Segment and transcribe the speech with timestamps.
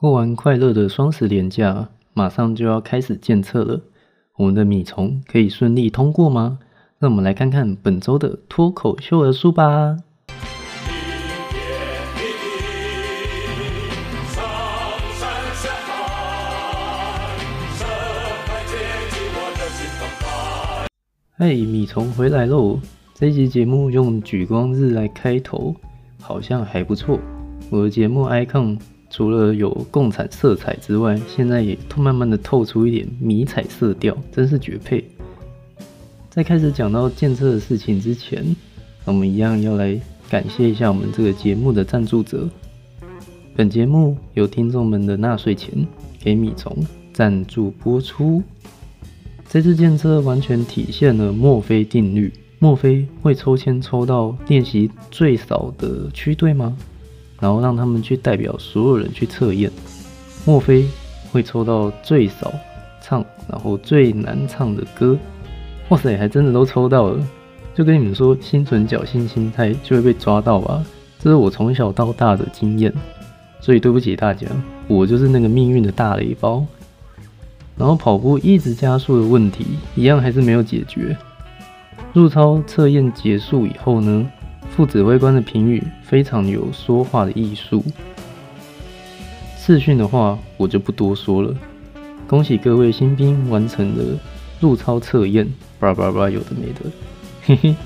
[0.00, 3.82] 过完快乐的双十连假，马上就要开始检测了。
[4.38, 6.58] 我们的米虫可以顺利通过吗？
[7.00, 9.98] 那我们来看看本周的脱口秀而书吧。
[21.36, 22.80] 嘿，米虫回来喽！
[23.12, 25.76] 这一集节目用举光日来开头，
[26.22, 27.20] 好像还不错。
[27.68, 28.78] 我的节目 icon。
[29.10, 35.04] 除了有共产色彩之外，现在也慢慢的透出一点迷彩色调，真是绝配。
[36.30, 38.54] 在开始讲到建设的事情之前，
[39.04, 42.48] 我们一样要来感谢一下我们这个节目的赞助者。
[43.56, 45.86] 本节目由听众们的纳税钱
[46.20, 46.72] 给米虫
[47.12, 48.40] 赞助播出。
[49.48, 56.76] 这次建设完全体现了墨菲定律，墨菲会抽签抽到练习最少的区队吗？
[57.40, 59.70] 然后让他们去代表所有人去测验，
[60.44, 60.86] 莫非
[61.32, 62.52] 会抽到最少
[63.00, 65.18] 唱，然后最难唱的歌？
[65.88, 67.26] 哇塞，还真的都抽到了！
[67.74, 70.84] 就跟你们说，心存侥幸心态就会被抓到吧？
[71.18, 72.92] 这是我从小到大的经验，
[73.60, 74.46] 所以对不起大家，
[74.86, 76.64] 我就是那个命运的大雷包。
[77.76, 81.16] 然后跑步一直加速的问题，一样还是没有解决。
[82.12, 84.30] 入操测验结束以后呢？
[84.80, 87.84] 副指挥官的评语非常有说话的艺术。
[89.58, 91.54] 试训的话，我就不多说了。
[92.26, 94.18] 恭喜各位新兵完成了
[94.58, 95.46] 入操测验，
[95.78, 96.90] 叭叭叭，有的没的。
[97.42, 97.76] 嘿嘿，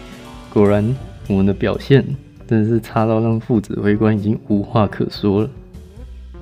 [0.52, 0.94] 果然
[1.26, 2.06] 我们的表现
[2.46, 5.50] 真的是差到让副指挥官已经无话可说了。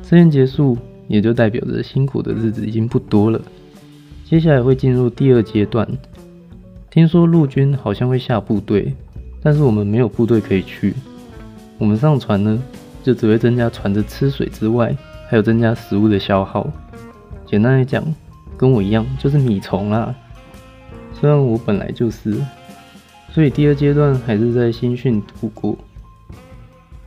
[0.03, 0.77] 测验结束，
[1.08, 3.41] 也就代表着辛苦的日子已经不多了。
[4.27, 5.89] 接下来会进入第二阶段。
[6.91, 8.95] 听说陆军好像会下部队。
[9.42, 10.94] 但是我们没有部队可以去，
[11.78, 12.62] 我们上船呢，
[13.02, 14.96] 就只会增加船的吃水之外，
[15.28, 16.70] 还有增加食物的消耗。
[17.44, 18.04] 简单来讲，
[18.56, 20.14] 跟我一样就是米虫啦。
[21.20, 22.40] 虽然我本来就是，
[23.33, 25.77] 所以第二阶段还是在新训度过。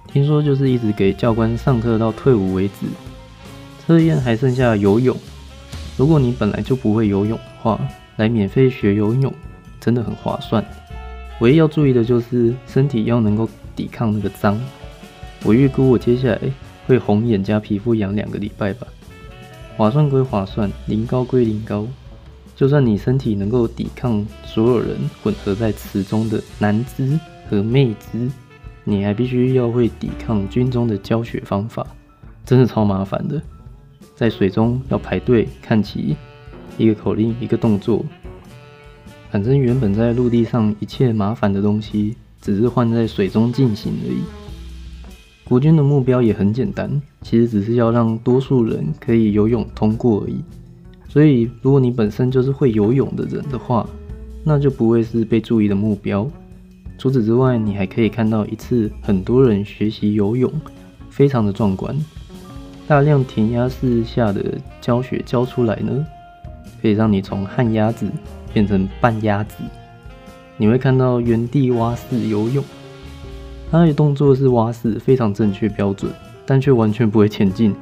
[0.07, 2.85] 听说就是一直给教官上课到退伍为止。
[3.85, 5.15] 测验还剩下游泳，
[5.97, 7.79] 如果你本来就不会游泳的话，
[8.17, 9.33] 来免费学游泳
[9.79, 10.63] 真的很划算。
[11.41, 14.59] 唯一要注意的就是身体要能够抵抗那个脏。
[15.43, 16.39] 我预估我接下来
[16.87, 18.87] 会红眼加皮肤痒两个礼拜吧。
[19.77, 21.85] 划算归划算，临高归临高。
[22.55, 27.19] 就算你身体能够抵抗所有人混合在池中的男资
[27.49, 28.31] 和妹资，
[28.85, 31.85] 你还必须要会抵抗军中的教学方法，
[32.45, 33.41] 真的超麻烦的。
[34.15, 36.15] 在水中要排队看齐，
[36.77, 38.05] 一个口令一个动作。
[39.31, 44.19] 反正原本在陆地上一切麻烦的东西，只是换在水中进行而已。
[45.43, 50.37] 国军的目标也很简单，其实只是要让多数人可以游泳通过而已。
[51.07, 53.87] 所以，如果你本身就是会游泳的人的话，
[54.43, 56.27] 那就不会是被注意的目标。
[56.97, 60.51] 除此之外，你还可以看到一次很多人学习游泳，
[61.09, 61.95] 非常的壮观。
[62.87, 66.05] 大量填鸭式下的教学教出来呢，
[66.81, 68.07] 可以让你从旱鸭子。
[68.55, 69.55] 变成半鸭子，
[70.55, 72.63] 你会看到原地蛙式游泳，
[73.69, 76.09] 它的动作是蛙式，非常正确标准，
[76.45, 77.75] 但却完全不会前进，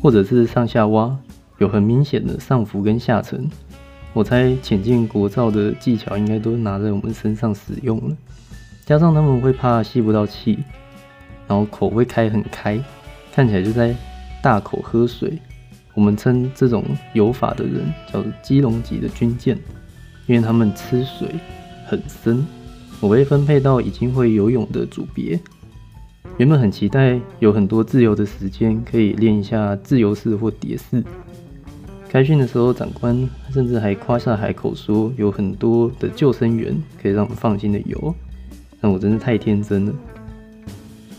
[0.00, 1.18] 或者是上下蛙，
[1.58, 3.50] 有很明显的上浮跟下沉。
[4.12, 8.16] 我猜潜进国造的技巧应该都拿在我们身上使用了，
[8.86, 10.60] 加上他们会怕吸不到气，
[11.48, 12.80] 然后口会开很开，
[13.32, 13.92] 看起来就在
[14.40, 15.36] 大口喝水。
[15.94, 16.84] 我们称这种
[17.14, 19.58] 游法的人叫做基隆级的军舰。
[20.28, 21.34] 因为他们吃水
[21.86, 22.46] 很深，
[23.00, 25.40] 我被分配到已经会游泳的组别。
[26.36, 31.02] 原本很期待有很多自由的时间，可以练一下自由式或蝶式。
[32.10, 38.14] 开训的时候，长官甚至还夸下海口说有很多的救生员可以让我们放心的游。
[38.80, 39.92] 那我真是太天真了，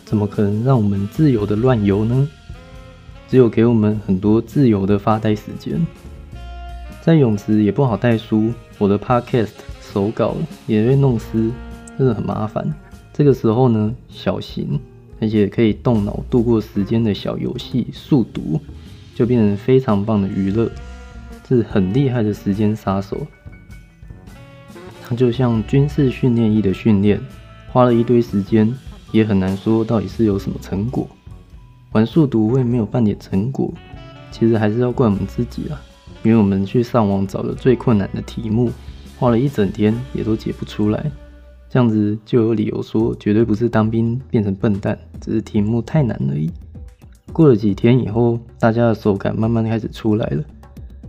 [0.04, 2.28] 怎么可能让我们自由的乱游呢？
[3.28, 5.84] 只有给我们很多自由的发呆时间。
[7.02, 10.36] 在泳池也不好带书，我的 podcast 手稿
[10.66, 11.50] 也被弄湿，
[11.96, 12.72] 真的很麻烦。
[13.12, 14.78] 这个时候呢，小型
[15.20, 18.60] 而且可以动脑度过时间的小游戏速读，
[19.14, 20.70] 就变成非常棒的娱乐，
[21.48, 23.26] 是很厉害的时间杀手。
[25.02, 27.20] 它就像军事训练役的训练，
[27.72, 28.72] 花了一堆时间，
[29.10, 31.08] 也很难说到底是有什么成果。
[31.92, 33.72] 玩速读会没有半点成果，
[34.30, 35.80] 其实还是要怪我们自己啊。
[36.22, 38.70] 因为我们去上网找了最困难的题目，
[39.18, 41.10] 花了一整天也都解不出来，
[41.68, 46.50] 这样子就有理由说绝对不是当兵变成笨蛋，只是题目太难而已。
[47.32, 50.44] 过了几天以后，大家的手感慢慢开始出来了，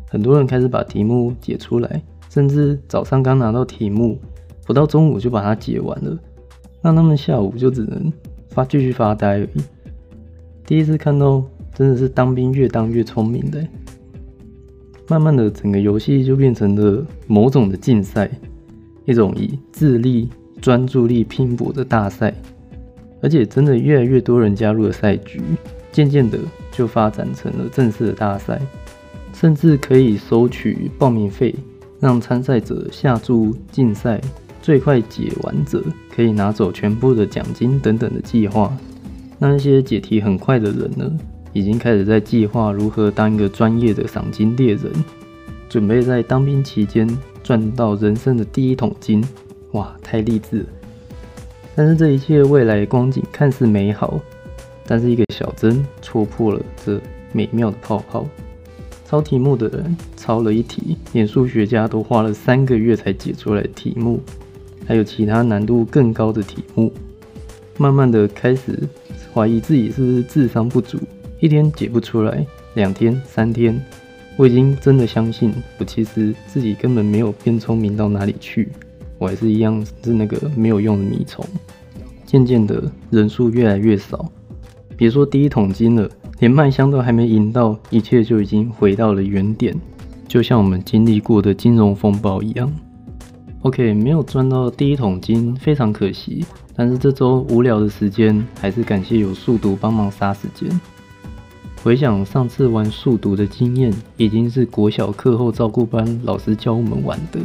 [0.07, 4.19] 很多人开始把题目解出来，甚至早上刚拿到题目，
[4.65, 6.17] 不到中午就把它解完了，
[6.81, 8.13] 那他们下午就只能
[8.49, 9.61] 发继续发呆而已。
[10.65, 11.43] 第一次看到，
[11.73, 13.67] 真的是当兵越当越聪明的。
[15.11, 18.31] 慢慢的，整个游戏就变成了某种的竞赛，
[19.03, 20.29] 一种以智力、
[20.61, 22.33] 专注力拼搏的大赛。
[23.21, 25.41] 而且，真的越来越多人加入了赛局，
[25.91, 26.39] 渐渐的
[26.71, 28.61] 就发展成了正式的大赛，
[29.33, 31.53] 甚至可以收取报名费，
[31.99, 34.21] 让参赛者下注竞赛，
[34.61, 38.71] 最快解完者可以拿走全部的奖金等等的计划。
[39.37, 41.11] 那些解题很快的人呢，
[41.53, 44.91] 已经开始在计划如何当一个专业的赏金猎人，
[45.69, 47.07] 准备在当兵期间
[47.43, 49.23] 赚到人生的第一桶金。
[49.71, 50.65] 哇，太励志了！
[51.75, 54.19] 但是这一切未来光景看似美好，
[54.85, 56.99] 但是一个小针戳破了这
[57.31, 58.27] 美妙的泡泡。
[59.07, 64.21] 抄题目的人抄了一题，连数学家都花了三个月才解出来题目，
[64.85, 66.91] 还有其他难度更高的题目，
[67.77, 68.79] 慢慢的开始
[69.33, 70.97] 怀疑自己是不是智商不足。
[71.41, 72.45] 一天解不出来，
[72.75, 73.83] 两天、三天，
[74.37, 78.69] 我已经真的相信，我其实自己根本没有变聪明到哪里去，
[79.17, 81.43] 我还是一样是那个没有用的米虫。
[82.27, 84.23] 渐渐的，人数越来越少，
[84.95, 86.07] 别说第一桶金了，
[86.37, 89.75] 连麦香都还没赢到，一切就已经回到了原点，
[90.27, 92.71] 就像我们经历过的金融风暴一样。
[93.63, 96.45] OK，没有赚到第一桶金，非常可惜。
[96.75, 100.69] 但是这周无聊的时间，还是感谢有数独帮忙杀时间。
[101.83, 107.39] 回想上次玩数独的经验，已经是国小课后照顾班老师教我们玩的。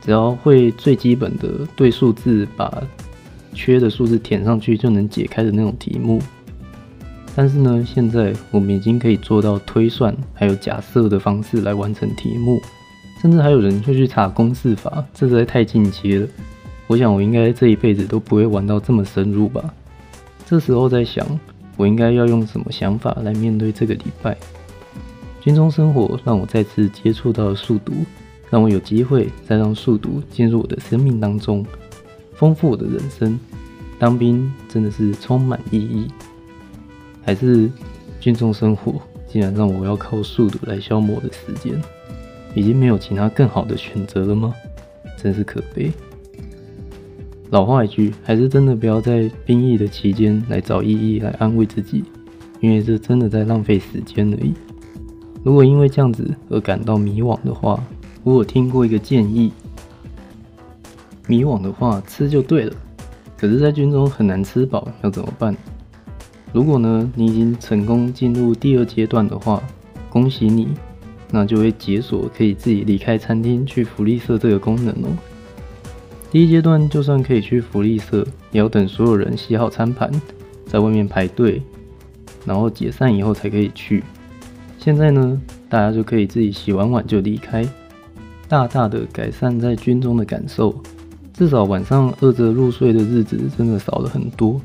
[0.00, 2.82] 只要会最基本的对数字，把
[3.54, 6.20] 缺的数字填上去就能解开的那种题目。
[7.36, 12.58] 但是呢，现在我们已经可以做到推算还有假设的方式来完成题目，
[13.22, 16.26] 甚至还有人会去查公式法，这实在太进阶了。
[16.88, 19.72] 我想我应该这一辈子都不会玩到这么深入吧。
[20.44, 21.24] 这时候在想。
[21.78, 24.36] 我应该要用什么想法来面对这个礼拜？
[25.40, 28.04] 军中生活让我再次接触到了数独，
[28.50, 31.64] 让我有机会再让数独进入我的生命当中，
[32.34, 33.38] 丰富我的人生。
[33.98, 36.08] 当兵真的是充满意义，
[37.24, 37.70] 还是
[38.20, 41.80] 军中生活竟然让我要靠数独来消磨我的时间？
[42.54, 44.52] 已经没有其他更好的选择了吗？
[45.16, 45.92] 真是可悲。
[47.50, 52.04] 老话一句，还是真的不要在兵役的期间来找意义来安慰自己，
[52.60, 54.52] 因为这真的在浪费时间而已。
[55.42, 57.82] 如果因为这样子而感到迷惘的话，
[58.22, 59.50] 我有听过一个建议：
[61.26, 62.72] 迷惘的话吃就对了。
[63.38, 65.56] 可是，在军中很难吃饱，要怎么办？
[66.52, 69.62] 如果呢，你已经成功进入第二阶段的话，
[70.10, 70.68] 恭喜你，
[71.30, 75.16] 那就会解锁可以自己离开餐厅去福利社这个功能哦。
[76.30, 80.10] 第一阶段，就算可以去福利社，也要等所有人洗好餐盘，
[80.66, 81.62] 在外面排队，
[82.44, 84.04] 然后解散以后才可以去。
[84.78, 85.40] 现在呢，
[85.70, 87.66] 大家就可以自己洗完碗就离开，
[88.46, 90.74] 大大的改善在军中的感受。
[91.32, 94.60] 至少晚上饿着入睡的日子真的少了很多。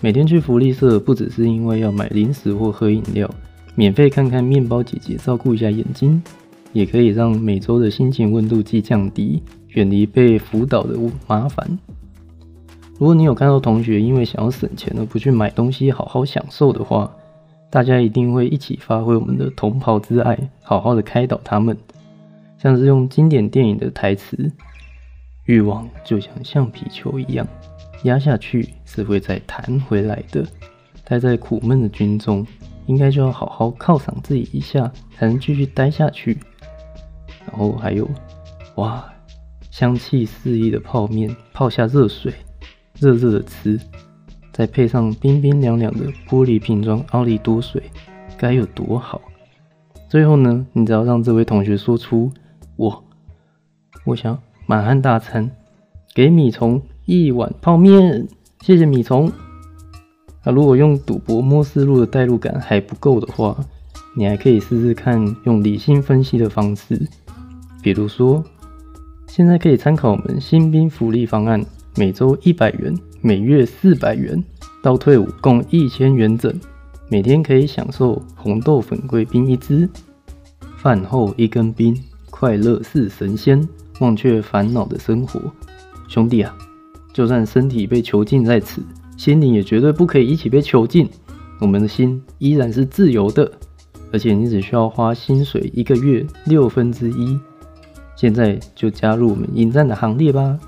[0.00, 3.30] 每天去福利社，不只是因为要买零食或喝饮料，
[3.76, 6.20] 免费看看面包姐姐，照顾一下眼睛，
[6.72, 9.40] 也可以让每周的心情温度计降低。
[9.68, 11.78] 远离被辅导的麻烦。
[12.98, 17.10] 如果你有看到同学因为想要省钱而不去买东西好好享受的话，
[17.70, 21.76] 大家一定会一起发挥我们的同袍之爱，好好的开导他们。
[22.56, 24.50] 像是用经典电影的台词
[25.46, 27.46] ：“欲望就像橡皮球一样，
[28.02, 30.44] 压下去是会再弹回来的。”
[31.06, 32.44] 待在苦闷的军中，
[32.86, 36.36] 应该就要好好犒赏自己一下，才能继续待下去。
[37.46, 38.10] 然后还有，
[38.74, 39.08] 哇！
[39.78, 42.34] 香气四溢的泡面，泡下热水，
[42.98, 43.78] 热热的吃，
[44.50, 47.80] 再配上冰冰凉凉的玻璃瓶装奥利多水，
[48.36, 49.22] 该有多好！
[50.08, 52.28] 最后呢，你只要让这位同学说出
[52.74, 53.04] “我，
[54.04, 55.48] 我想满汉大餐，
[56.12, 58.26] 给米虫一碗泡面，
[58.62, 59.30] 谢谢米虫。”
[60.42, 63.56] 那如果用赌博摸思路的代入感还不够的话，
[64.16, 67.00] 你还可以试试看用理性分析的方式，
[67.80, 68.42] 比如说。
[69.38, 71.64] 现在可以参考我们新兵福利方案，
[71.94, 74.42] 每周一百元，每月四百元，
[74.82, 76.52] 到退伍共一千元整，
[77.08, 79.88] 每天可以享受红豆粉贵宾一支，
[80.78, 81.96] 饭后一根冰，
[82.30, 83.64] 快乐似神仙，
[84.00, 85.40] 忘却烦恼的生活。
[86.08, 86.52] 兄弟啊，
[87.12, 88.82] 就算身体被囚禁在此，
[89.16, 91.08] 心灵也绝对不可以一起被囚禁。
[91.60, 93.48] 我们的心依然是自由的，
[94.12, 97.38] 而且你只需要花薪水一个月六分之一。
[98.20, 100.58] 现在就加入我们影战的行列吧。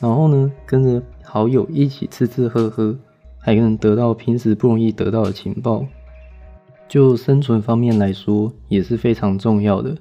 [0.00, 2.96] 然后呢，跟着好友一起吃吃喝喝，
[3.40, 5.84] 还能得到平时不容易得到的情报。
[6.88, 9.96] 就生存方面来说，也是非常重要的。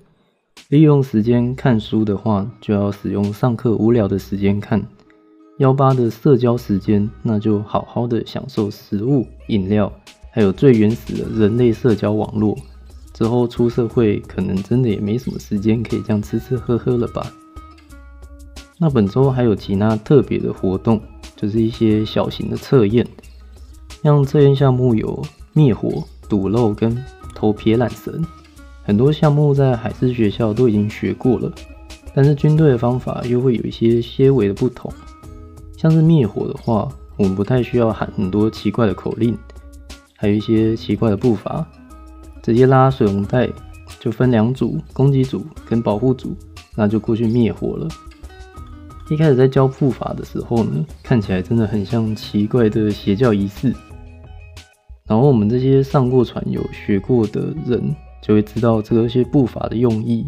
[0.69, 4.79] 利用时间看书的话，就要使用上课无聊的时间看。
[5.57, 9.91] 幺八的社交时间，那就好好的享受食物、饮料，
[10.29, 12.55] 还有最原始的人类社交网络。
[13.13, 17.31] 之后出社会，可能真的也没什么时间可以这样吃吃喝喝了吧。
[18.79, 20.99] 那本周还有其他特别的活动，
[21.35, 23.07] 就是一些小型的测验，
[24.01, 26.97] 像测验项目有灭火、堵漏跟
[27.35, 28.25] 投撇缆绳。
[28.83, 31.49] 很多项目在海事学校都已经学过了，
[32.13, 34.91] 但是军队的方法又会有一些些微的不同。
[35.77, 39.37] 像是灭火的话，我们不太需要喊很多奇怪的口令，
[40.17, 41.65] 还有一些奇怪的步伐，
[42.43, 43.49] 直接拉水龙带
[43.99, 46.35] 就分两组，攻击组跟保护组，
[46.75, 47.87] 那就过去灭火了。
[49.09, 53.73] 一开始在教步伐的时候呢，看起来真的很像奇怪的邪教仪式。
[55.05, 60.25] 然后我们这些上过船有学过的人，就会知道这些步伐的用意，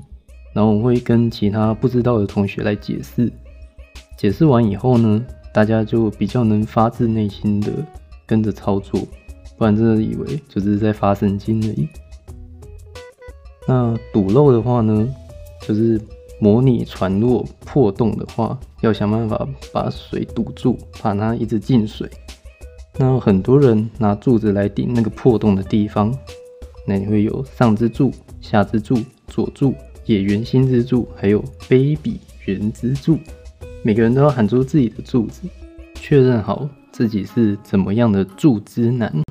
[0.54, 3.32] 然后我会跟其他不知道的同学来解释。
[4.18, 7.72] 解释完以后呢，大家就比较能发自内心的
[8.26, 9.02] 跟着操作，
[9.58, 11.88] 不然真的以为就是在发神经而已。
[13.68, 15.08] 那堵漏的话呢，
[15.62, 16.00] 就是
[16.40, 22.10] 模拟船落破洞的话，要想办法把水堵住，怕它一直进水。
[22.98, 26.16] 那很多人拿柱子来顶那个破洞的地方，
[26.88, 29.74] 那你会有上之柱、下之柱、左柱、
[30.06, 33.18] 野原新之柱，还有卑鄙原之柱。
[33.84, 35.42] 每个人都要喊出自己的柱子，
[35.96, 39.25] 确认好自己是怎么样的柱之男。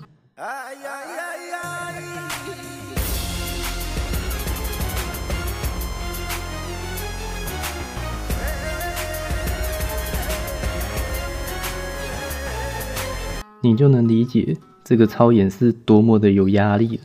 [13.75, 17.03] 你就能理解这个操演是多么的有压力了。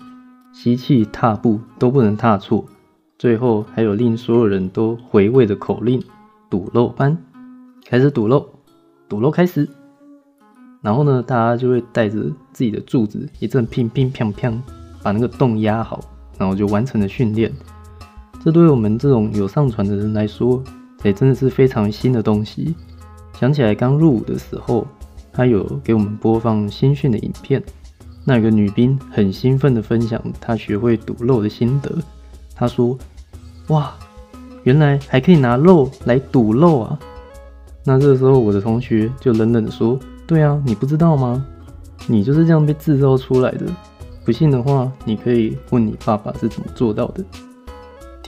[0.53, 2.63] 吸气、踏步都不能踏错，
[3.17, 5.99] 最后还有令所有人都回味的口令：
[6.47, 7.17] 堵漏班。
[7.87, 8.45] 开始堵漏，
[9.07, 9.67] 堵漏开始，
[10.83, 12.21] 然后呢，大家就会带着
[12.53, 14.55] 自己的柱子一阵乒乒乓乓，
[15.01, 15.99] 把那个洞压好，
[16.37, 17.51] 然后就完成了训练。
[18.45, 20.63] 这对我们这种有上船的人来说，
[21.01, 22.75] 也真的是非常新的东西。
[23.33, 24.85] 想起来刚入伍的时候，
[25.39, 27.63] 他有给我们播放新训的影片，
[28.25, 31.95] 那有个女兵很兴奋地分享她学会堵漏的心得。
[32.53, 32.97] 她说
[33.69, 33.95] ：“哇，
[34.63, 36.99] 原来还可以拿漏来堵漏啊！”
[37.85, 41.45] 那这时候，我的同学就冷冷的说：“对啊，你不知道吗？
[42.05, 43.65] 你就是这样被制造出来的。
[44.25, 47.23] 不信的话，你可以问你爸爸是怎么做到的。”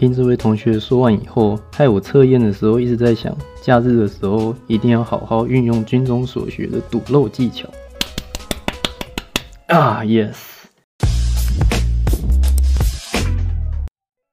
[0.02, 7.70] 听这位同学说完以后，害我测验的时候一直在想，假日的时候一定要好好运用军中所学的堵漏技巧。
[9.68, 10.34] 啊，yes。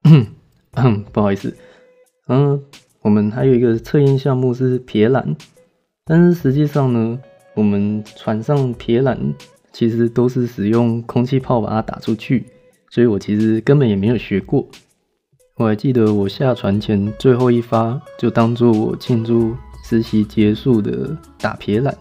[0.04, 1.54] 嗯，不好意思，
[2.28, 2.64] 嗯。
[3.02, 5.36] 我们还有一个测验项目是铁缆，
[6.06, 7.18] 但是实际上呢，
[7.52, 9.18] 我们船上铁缆
[9.70, 12.46] 其实都是使用空气炮把它打出去，
[12.88, 14.66] 所以我其实根本也没有学过。
[15.58, 21.92] 我还记得我下船前最后一发就当做我庆祝实习结束的打撇缆，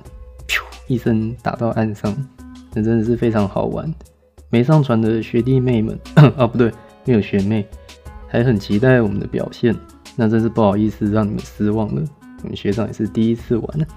[0.47, 2.15] 噗一声打到岸上，
[2.75, 3.91] 那真的是非常好玩。
[4.51, 5.99] 没上船的学弟妹们
[6.37, 6.71] 啊，不对，
[7.03, 7.65] 没有学妹，
[8.27, 9.75] 还很期待我们的表现。
[10.15, 12.03] 那真是不好意思让你们失望了，
[12.43, 13.87] 我们学长也是第一次玩。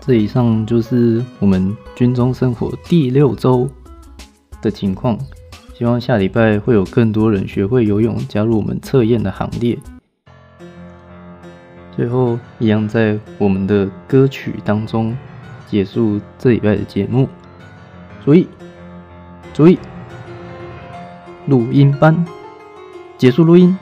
[0.00, 3.68] 这以上就是我们军中生活第六周
[4.62, 5.18] 的情况，
[5.76, 9.76] 希望下礼拜会有更多人学会游泳，加入我们测验的行列。
[11.96, 15.16] 最后，一样在我们的歌曲当中
[15.66, 17.28] 结束这礼拜的节目。
[18.24, 18.46] 注意，
[19.52, 19.76] 注意，
[21.46, 22.24] 录音班。
[23.18, 23.76] 结束录音，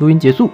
[0.00, 0.50] 录音结束。